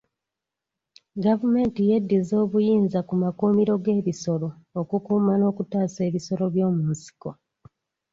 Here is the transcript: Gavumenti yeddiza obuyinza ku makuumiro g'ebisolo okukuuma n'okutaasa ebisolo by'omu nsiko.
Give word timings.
Gavumenti 1.25 1.79
yeddiza 1.89 2.33
obuyinza 2.43 2.99
ku 3.07 3.13
makuumiro 3.23 3.73
g'ebisolo 3.83 4.49
okukuuma 4.79 5.33
n'okutaasa 5.37 5.99
ebisolo 6.09 6.45
by'omu 6.53 6.83
nsiko. 6.91 7.29